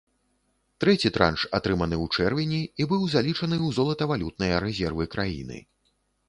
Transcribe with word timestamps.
Трэці 0.83 1.09
транш 1.17 1.43
атрыманы 1.57 1.97
ў 2.05 2.19
чэрвені 2.19 2.61
і 2.81 2.87
быў 2.95 3.05
залічаны 3.17 3.57
ў 3.67 3.77
золатавалютныя 3.79 4.55
рэзервы 4.65 5.09
краіны. 5.19 5.63